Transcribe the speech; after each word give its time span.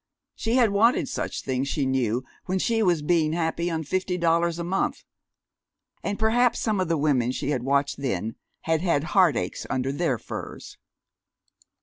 She 0.33 0.55
had 0.55 0.71
wanted 0.71 1.07
such 1.07 1.43
things, 1.43 1.67
she 1.67 1.85
knew, 1.85 2.23
when 2.47 2.57
she 2.57 2.81
was 2.81 3.03
being 3.03 3.33
happy 3.33 3.69
on 3.69 3.83
fifty 3.83 4.17
dollars 4.17 4.57
a 4.57 4.63
month. 4.63 5.03
And 6.03 6.17
perhaps 6.17 6.59
some 6.59 6.79
of 6.79 6.87
the 6.87 6.97
women 6.97 7.31
she 7.31 7.51
had 7.51 7.61
watched 7.61 7.97
then 7.97 8.33
had 8.61 8.81
had 8.81 9.03
heartaches 9.13 9.67
under 9.69 9.91
their 9.91 10.17
furs.... 10.17 10.79